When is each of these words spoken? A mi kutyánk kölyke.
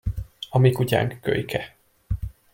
A 0.49 0.57
mi 0.59 0.71
kutyánk 0.71 1.21
kölyke. 1.21 1.75